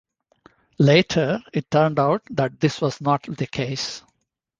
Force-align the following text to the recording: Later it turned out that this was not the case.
Later 0.79 1.43
it 1.53 1.69
turned 1.69 1.99
out 1.99 2.23
that 2.31 2.59
this 2.59 2.81
was 2.81 2.99
not 3.01 3.21
the 3.37 3.45
case. 3.45 4.01